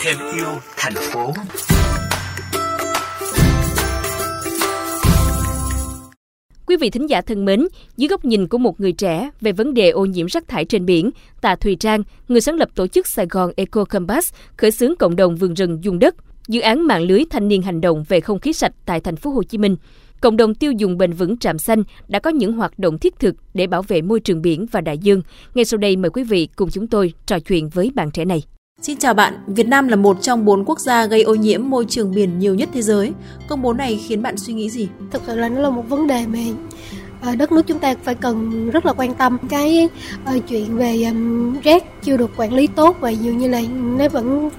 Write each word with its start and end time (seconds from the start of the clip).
thêm 0.00 0.16
yêu 0.34 0.46
thành 0.76 0.94
phố 0.94 1.32
Quý 6.66 6.76
vị 6.76 6.90
thính 6.90 7.06
giả 7.10 7.20
thân 7.20 7.44
mến, 7.44 7.66
dưới 7.96 8.08
góc 8.08 8.24
nhìn 8.24 8.48
của 8.48 8.58
một 8.58 8.80
người 8.80 8.92
trẻ 8.92 9.30
về 9.40 9.52
vấn 9.52 9.74
đề 9.74 9.90
ô 9.90 10.04
nhiễm 10.04 10.26
rác 10.26 10.48
thải 10.48 10.64
trên 10.64 10.86
biển, 10.86 11.10
Tạ 11.40 11.56
Thùy 11.56 11.76
Trang, 11.76 12.02
người 12.28 12.40
sáng 12.40 12.54
lập 12.54 12.68
tổ 12.74 12.86
chức 12.86 13.06
Sài 13.06 13.26
Gòn 13.26 13.52
Eco 13.56 13.84
Compass, 13.84 14.34
khởi 14.56 14.70
xướng 14.70 14.96
cộng 14.96 15.16
đồng 15.16 15.36
vườn 15.36 15.54
rừng 15.54 15.84
dung 15.84 15.98
đất, 15.98 16.14
dự 16.48 16.60
án 16.60 16.86
mạng 16.86 17.02
lưới 17.02 17.24
thanh 17.30 17.48
niên 17.48 17.62
hành 17.62 17.80
động 17.80 18.04
về 18.08 18.20
không 18.20 18.40
khí 18.40 18.52
sạch 18.52 18.72
tại 18.86 19.00
thành 19.00 19.16
phố 19.16 19.30
Hồ 19.30 19.42
Chí 19.42 19.58
Minh. 19.58 19.76
Cộng 20.20 20.36
đồng 20.36 20.54
tiêu 20.54 20.72
dùng 20.72 20.98
bền 20.98 21.12
vững 21.12 21.36
Trạm 21.36 21.58
Xanh 21.58 21.82
đã 22.08 22.18
có 22.18 22.30
những 22.30 22.52
hoạt 22.52 22.78
động 22.78 22.98
thiết 22.98 23.18
thực 23.18 23.34
để 23.54 23.66
bảo 23.66 23.82
vệ 23.82 24.02
môi 24.02 24.20
trường 24.20 24.42
biển 24.42 24.66
và 24.72 24.80
đại 24.80 24.98
dương. 24.98 25.22
Ngay 25.54 25.64
sau 25.64 25.78
đây 25.78 25.96
mời 25.96 26.10
quý 26.10 26.24
vị 26.24 26.48
cùng 26.56 26.70
chúng 26.70 26.86
tôi 26.86 27.12
trò 27.26 27.38
chuyện 27.38 27.68
với 27.68 27.92
bạn 27.94 28.10
trẻ 28.10 28.24
này. 28.24 28.42
Xin 28.82 28.96
chào 28.96 29.14
bạn, 29.14 29.34
Việt 29.46 29.66
Nam 29.66 29.88
là 29.88 29.96
một 29.96 30.22
trong 30.22 30.44
bốn 30.44 30.64
quốc 30.64 30.80
gia 30.80 31.06
gây 31.06 31.22
ô 31.22 31.34
nhiễm 31.34 31.70
môi 31.70 31.84
trường 31.88 32.14
biển 32.14 32.38
nhiều 32.38 32.54
nhất 32.54 32.68
thế 32.72 32.82
giới. 32.82 33.12
Công 33.48 33.62
bố 33.62 33.72
này 33.72 34.00
khiến 34.06 34.22
bạn 34.22 34.36
suy 34.36 34.52
nghĩ 34.52 34.70
gì? 34.70 34.88
Thực 35.10 35.22
sự 35.26 35.36
là 35.36 35.48
nó 35.48 35.60
là 35.60 35.70
một 35.70 35.84
vấn 35.88 36.06
đề 36.06 36.26
mà 36.26 36.38
Ờ, 37.20 37.34
đất 37.34 37.52
nước 37.52 37.66
chúng 37.66 37.78
ta 37.78 37.94
phải 38.04 38.14
cần 38.14 38.70
rất 38.70 38.86
là 38.86 38.92
quan 38.92 39.14
tâm. 39.14 39.38
Cái 39.48 39.88
ờ, 40.24 40.38
chuyện 40.48 40.76
về 40.76 41.04
rác 41.64 42.02
chưa 42.02 42.16
được 42.16 42.30
quản 42.36 42.52
lý 42.52 42.66
tốt 42.66 42.96
và 43.00 43.10
dường 43.10 43.38
như 43.38 43.48
là 43.48 43.62
nó 43.98 44.08
vẫn 44.08 44.50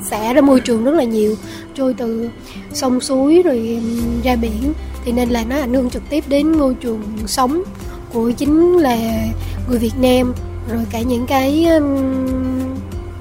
xả 0.00 0.32
ra 0.32 0.40
môi 0.40 0.60
trường 0.60 0.84
rất 0.84 0.94
là 0.94 1.04
nhiều, 1.04 1.34
trôi 1.74 1.94
từ 1.94 2.30
sông 2.72 3.00
suối 3.00 3.42
rồi 3.42 3.80
ra 4.24 4.36
biển. 4.36 4.72
Thì 5.04 5.12
nên 5.12 5.28
là 5.28 5.44
nó 5.48 5.56
ảnh 5.56 5.74
hưởng 5.74 5.90
trực 5.90 6.02
tiếp 6.10 6.24
đến 6.28 6.58
môi 6.58 6.74
trường 6.74 7.02
sống 7.26 7.62
của 8.12 8.30
chính 8.30 8.76
là 8.76 8.96
người 9.68 9.78
Việt 9.78 9.98
Nam. 10.00 10.32
Rồi 10.72 10.86
cả 10.90 11.00
những 11.00 11.26
cái 11.26 11.66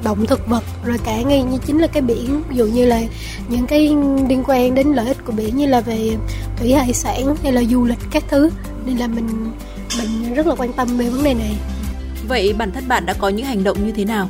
động 0.06 0.26
thực 0.26 0.48
vật 0.48 0.64
rồi 0.86 0.98
cả 1.06 1.22
ngay 1.22 1.44
như 1.44 1.58
chính 1.66 1.80
là 1.80 1.88
cái 1.88 2.02
biển 2.02 2.44
ví 2.50 2.56
dụ 2.56 2.66
như 2.66 2.86
là 2.86 3.02
những 3.50 3.68
cái 3.68 3.80
liên 4.30 4.44
quan 4.48 4.76
đến 4.76 4.88
lợi 4.88 5.08
ích 5.08 5.26
của 5.26 5.32
biển 5.32 5.58
như 5.58 5.66
là 5.66 5.82
về 5.82 6.18
thủy 6.58 6.74
hải 6.74 6.94
sản 6.94 7.36
hay 7.44 7.54
là 7.54 7.64
du 7.64 7.86
lịch 7.86 8.00
các 8.12 8.24
thứ. 8.30 8.50
Nên 8.86 8.98
là 8.98 9.08
mình 9.08 9.28
mình 9.98 10.34
rất 10.34 10.48
là 10.48 10.56
quan 10.56 10.74
tâm 10.74 10.98
về 10.98 11.10
vấn 11.10 11.24
đề 11.24 11.34
này. 11.34 11.56
Vậy 12.28 12.54
bản 12.54 12.72
thân 12.72 12.88
bạn 12.88 13.06
đã 13.06 13.14
có 13.14 13.30
những 13.30 13.46
hành 13.46 13.64
động 13.64 13.86
như 13.86 13.92
thế 13.92 14.06
nào? 14.06 14.30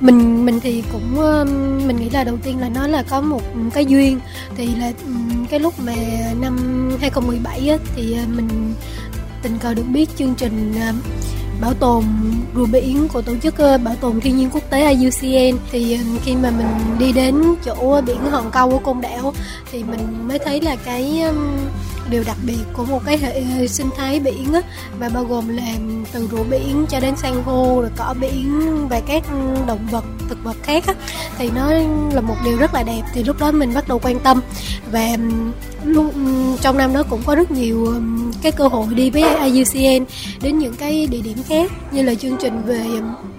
Mình 0.00 0.46
mình 0.46 0.60
thì 0.60 0.82
cũng 0.92 1.16
mình 1.86 1.96
nghĩ 1.96 2.10
là 2.10 2.24
đầu 2.24 2.36
tiên 2.42 2.60
là 2.60 2.68
nó 2.68 2.86
là 2.86 3.02
có 3.02 3.20
một 3.20 3.42
cái 3.74 3.86
duyên. 3.86 4.20
Thì 4.56 4.66
là 4.66 4.92
cái 5.50 5.60
lúc 5.60 5.74
mà 5.86 5.94
năm 6.40 6.56
2017 7.00 7.68
á, 7.68 7.76
thì 7.96 8.12
ờ, 8.12 8.24
mình 8.36 8.74
tình 9.42 9.58
cờ 9.58 9.74
được 9.74 9.86
biết 9.92 10.08
chương 10.16 10.34
trình 10.34 10.74
ờ, 10.80 10.92
bảo 11.60 11.74
tồn 11.74 12.04
rùa 12.54 12.66
biển 12.66 13.08
của 13.08 13.22
tổ 13.22 13.32
chức 13.42 13.58
ờ, 13.58 13.78
bảo 13.78 13.94
tồn 13.96 14.20
thiên 14.20 14.36
nhiên 14.36 14.50
quốc 14.52 14.62
tế 14.70 14.94
IUCN. 14.94 15.58
Thì 15.70 15.92
ờ, 15.94 15.98
khi 16.24 16.34
mà 16.34 16.50
mình 16.50 16.98
đi 16.98 17.12
đến 17.12 17.42
chỗ 17.64 18.00
biển 18.06 18.30
hòn 18.30 18.50
câu 18.50 18.70
của 18.70 18.78
côn 18.78 19.00
đảo, 19.00 19.34
thì 19.72 19.84
mình 19.84 20.28
mới 20.28 20.38
thấy 20.38 20.60
là 20.60 20.76
cái 20.76 21.24
điều 22.10 22.24
đặc 22.24 22.36
biệt 22.46 22.58
của 22.72 22.84
một 22.84 23.04
cái 23.04 23.18
hệ 23.18 23.66
sinh 23.66 23.88
thái 23.96 24.20
biển 24.20 24.52
á 24.52 24.60
mà 25.00 25.08
bao 25.08 25.24
gồm 25.24 25.48
là 25.48 25.74
từ 26.12 26.28
rùa 26.32 26.44
biển 26.50 26.86
cho 26.88 27.00
đến 27.00 27.16
san 27.16 27.42
hô, 27.44 27.80
rồi 27.80 27.90
cỏ 27.96 28.14
biển 28.20 28.88
và 28.88 29.00
các 29.00 29.22
động 29.66 29.86
vật, 29.90 30.04
thực 30.28 30.44
vật 30.44 30.56
khác 30.62 30.86
á, 30.86 30.94
thì 31.38 31.50
nó 31.50 31.70
là 32.12 32.20
một 32.20 32.36
điều 32.44 32.56
rất 32.56 32.74
là 32.74 32.82
đẹp. 32.82 33.02
Thì 33.14 33.24
lúc 33.24 33.38
đó 33.38 33.52
mình 33.52 33.74
bắt 33.74 33.88
đầu 33.88 33.98
quan 33.98 34.20
tâm 34.20 34.40
và 34.92 35.16
luôn 35.84 36.10
trong 36.60 36.76
năm 36.76 36.94
đó 36.94 37.02
cũng 37.10 37.22
có 37.26 37.34
rất 37.34 37.50
nhiều 37.50 37.94
cái 38.42 38.52
cơ 38.52 38.68
hội 38.68 38.86
đi 38.94 39.10
với 39.10 39.22
IUCN 39.52 40.04
đến 40.42 40.58
những 40.58 40.74
cái 40.74 41.06
địa 41.06 41.20
điểm 41.20 41.36
khác 41.48 41.72
như 41.92 42.02
là 42.02 42.14
chương 42.14 42.36
trình 42.40 42.62
về 42.66 42.84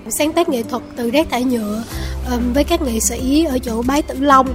sáng 0.09 0.33
tác 0.33 0.49
nghệ 0.49 0.63
thuật 0.63 0.83
từ 0.95 1.11
rác 1.11 1.29
thải 1.29 1.43
nhựa 1.43 1.83
um, 2.31 2.53
với 2.53 2.63
các 2.63 2.81
nghệ 2.81 2.99
sĩ 2.99 3.45
ở 3.45 3.59
chỗ 3.59 3.81
Bái 3.81 4.01
Tử 4.01 4.15
Long. 4.19 4.47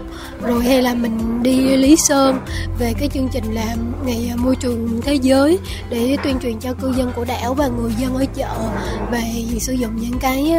Rồi 0.43 0.65
hay 0.65 0.83
là 0.83 0.95
mình 0.95 1.43
đi 1.43 1.77
Lý 1.77 1.97
Sơn 1.97 2.39
về 2.79 2.95
cái 3.01 3.09
chương 3.15 3.29
trình 3.33 3.55
làm 3.55 4.07
ngày 4.07 4.31
à, 4.31 4.37
môi 4.37 4.57
trường 4.57 5.01
thế 5.03 5.15
giới 5.15 5.59
để 5.91 6.17
tuyên 6.25 6.39
truyền 6.43 6.61
cho 6.61 6.73
cư 6.73 6.93
dân 6.97 7.13
của 7.17 7.25
đảo 7.25 7.55
và 7.55 7.69
người 7.69 7.93
dân 7.99 8.15
ở 8.15 8.25
chợ 8.35 8.55
về 9.11 9.23
sử 9.61 9.73
dụng 9.73 9.97
những 9.97 10.19
cái 10.19 10.53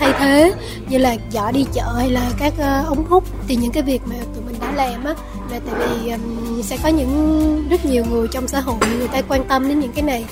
thay 0.00 0.12
thế 0.18 0.52
như 0.88 0.98
là 0.98 1.16
giỏ 1.32 1.50
đi 1.50 1.66
chợ 1.72 1.94
hay 1.96 2.10
là 2.10 2.30
các 2.38 2.52
à, 2.58 2.84
ống 2.86 3.04
hút. 3.08 3.24
Thì 3.48 3.56
những 3.56 3.72
cái 3.72 3.82
việc 3.82 4.02
mà 4.06 4.16
tụi 4.34 4.44
mình 4.44 4.56
đã 4.60 4.72
làm 4.72 5.04
á 5.04 5.14
là 5.50 5.60
tại 5.66 5.88
vì 5.88 6.10
um, 6.10 6.62
sẽ 6.62 6.78
có 6.82 6.88
những 6.88 7.68
rất 7.70 7.84
nhiều 7.84 8.04
người 8.10 8.28
trong 8.28 8.48
xã 8.48 8.60
hội 8.60 8.76
người 8.98 9.08
ta 9.08 9.22
quan 9.22 9.44
tâm 9.48 9.68
đến 9.68 9.80
những 9.80 9.92
cái 9.92 10.02
này. 10.02 10.24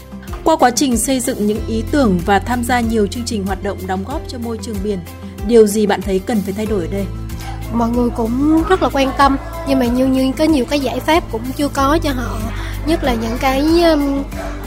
Qua 0.45 0.57
quá 0.57 0.71
trình 0.71 0.97
xây 0.97 1.21
dựng 1.21 1.47
những 1.47 1.67
ý 1.67 1.83
tưởng 1.91 2.21
và 2.27 2.39
tham 2.39 2.65
gia 2.65 2.81
nhiều 2.81 3.07
chương 3.07 3.25
trình 3.27 3.47
hoạt 3.47 3.63
động 3.63 3.79
đóng 3.87 4.05
góp 4.09 4.23
cho 4.29 4.39
môi 4.39 4.59
trường 4.63 4.77
biển, 4.85 4.99
điều 5.47 5.67
gì 5.67 5.87
bạn 5.87 6.03
thấy 6.03 6.19
cần 6.19 6.43
phải 6.45 6.55
thay 6.57 6.67
đổi 6.67 6.81
ở 6.81 6.89
đây? 6.93 7.07
Mọi 7.73 7.91
người 7.91 8.11
cũng 8.11 8.63
rất 8.69 8.83
là 8.83 8.89
quan 8.93 9.11
tâm 9.19 9.37
nhưng 9.69 9.79
mà 9.79 9.87
như 9.87 10.07
như 10.07 10.33
có 10.39 10.45
nhiều 10.45 10.65
cái 10.65 10.81
giải 10.81 11.01
pháp 11.01 11.25
cũng 11.33 11.43
chưa 11.57 11.69
có 11.69 11.99
cho 12.03 12.11
họ 12.13 12.39
nhất 12.87 13.05
là 13.05 13.15
những 13.15 13.39
cái 13.41 13.61
um, 13.61 14.23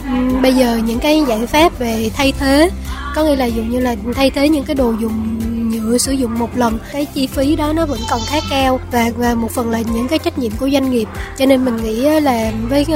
um 0.06 0.42
bây 0.42 0.54
giờ 0.54 0.80
những 0.86 0.98
cái 0.98 1.22
giải 1.28 1.46
pháp 1.46 1.78
về 1.78 2.10
thay 2.14 2.32
thế 2.38 2.70
có 3.14 3.24
nghĩa 3.24 3.36
là 3.36 3.44
dụ 3.44 3.62
như 3.62 3.80
là 3.80 3.96
thay 4.14 4.30
thế 4.30 4.48
những 4.48 4.64
cái 4.64 4.74
đồ 4.74 4.92
dùng 5.00 5.40
nhựa 5.84 5.98
sử 5.98 6.12
dụng 6.12 6.38
một 6.38 6.56
lần, 6.56 6.78
cái 6.92 7.06
chi 7.06 7.26
phí 7.26 7.56
đó 7.56 7.72
nó 7.72 7.86
vẫn 7.86 8.00
còn 8.10 8.20
khá 8.26 8.40
cao 8.50 8.80
và 8.92 9.10
và 9.16 9.34
một 9.34 9.50
phần 9.50 9.70
là 9.70 9.80
những 9.94 10.08
cái 10.08 10.18
trách 10.18 10.38
nhiệm 10.38 10.52
của 10.60 10.70
doanh 10.70 10.90
nghiệp. 10.90 11.08
Cho 11.38 11.46
nên 11.46 11.64
mình 11.64 11.76
nghĩ 11.76 12.20
là 12.20 12.52
với 12.68 12.86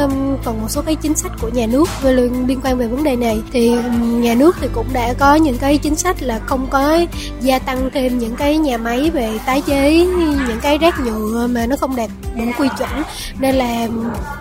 còn 0.44 0.60
một 0.60 0.69
số 0.69 0.82
cái 0.82 0.94
chính 0.94 1.15
sách 1.15 1.32
của 1.41 1.48
nhà 1.48 1.66
nước 1.66 1.88
về 2.03 2.12
liên 2.12 2.60
quan 2.62 2.78
về 2.78 2.87
vấn 2.87 3.04
đề 3.04 3.16
này 3.16 3.41
thì 3.53 3.71
nhà 4.00 4.34
nước 4.34 4.56
thì 4.60 4.69
cũng 4.75 4.87
đã 4.93 5.15
có 5.19 5.34
những 5.34 5.59
cái 5.59 5.78
chính 5.78 5.97
sách 5.97 6.22
là 6.22 6.38
không 6.38 6.66
có 6.71 6.98
gia 7.41 7.59
tăng 7.59 7.91
thêm 7.94 8.19
những 8.19 8.37
cái 8.37 8.59
nhà 8.59 8.78
máy 8.78 9.10
về 9.10 9.38
tái 9.47 9.62
chế, 9.66 10.06
những 10.48 10.60
cái 10.62 10.78
rác 10.78 11.00
nhựa 11.00 11.47
mà 11.47 11.66
nó 11.66 11.77
không 11.77 11.97
đạt 11.97 12.10
đủ 12.37 12.44
quy 12.59 12.69
chuẩn. 12.78 13.03
Nên 13.38 13.54
là 13.54 13.88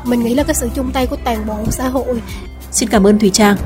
mình 0.04 0.24
nghĩ 0.24 0.36
là 0.36 0.44
cái 0.44 0.56
sự 0.56 0.70
chung 0.76 0.92
tay 0.92 1.08
của 1.08 1.18
toàn 1.26 1.48
bộ 1.48 1.58
xã 1.70 1.88
hội. 1.88 2.22
Xin 2.72 2.90
cảm 2.90 3.08
ơn 3.08 3.20
Thùy 3.20 3.30
Trang. 3.30 3.58